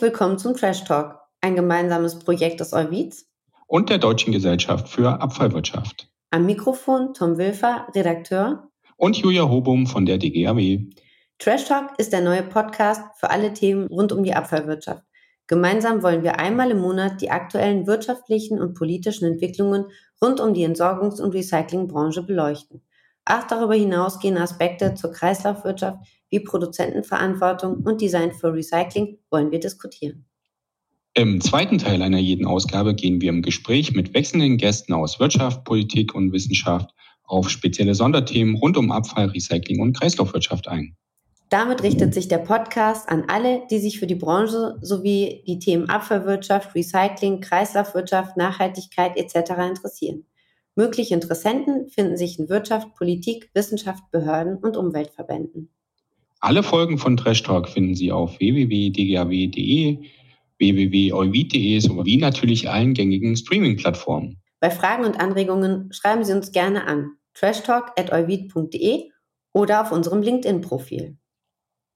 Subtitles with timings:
[0.00, 3.26] Willkommen zum Trash Talk, ein gemeinsames Projekt des Euwids
[3.66, 6.08] und der Deutschen Gesellschaft für Abfallwirtschaft.
[6.30, 10.86] Am Mikrofon Tom Wilfer, Redakteur und Julia Hobum von der DGAW.
[11.40, 15.02] Trash Talk ist der neue Podcast für alle Themen rund um die Abfallwirtschaft.
[15.48, 19.86] Gemeinsam wollen wir einmal im Monat die aktuellen wirtschaftlichen und politischen Entwicklungen
[20.22, 22.82] rund um die Entsorgungs- und Recyclingbranche beleuchten.
[23.30, 25.98] Auch darüber hinaus gehen Aspekte zur Kreislaufwirtschaft
[26.30, 30.24] wie Produzentenverantwortung und Design für Recycling wollen wir diskutieren.
[31.12, 35.64] Im zweiten Teil einer jeden Ausgabe gehen wir im Gespräch mit wechselnden Gästen aus Wirtschaft,
[35.64, 36.90] Politik und Wissenschaft
[37.24, 40.96] auf spezielle Sonderthemen rund um Abfall, Recycling und Kreislaufwirtschaft ein.
[41.50, 45.90] Damit richtet sich der Podcast an alle, die sich für die Branche sowie die Themen
[45.90, 49.50] Abfallwirtschaft, Recycling, Kreislaufwirtschaft, Nachhaltigkeit etc.
[49.68, 50.24] interessieren.
[50.78, 55.70] Mögliche Interessenten finden sich in Wirtschaft, Politik, Wissenschaft, Behörden und Umweltverbänden.
[56.38, 59.98] Alle Folgen von Trash Talk finden Sie auf www.dgaw.de,
[60.58, 64.40] www.euvid.de sowie natürlich allen gängigen Streaming-Plattformen.
[64.60, 69.10] Bei Fragen und Anregungen schreiben Sie uns gerne an trashtalk.euvid.de
[69.52, 71.16] oder auf unserem LinkedIn-Profil.